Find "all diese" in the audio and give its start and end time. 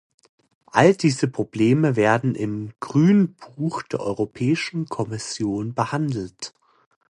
0.65-1.27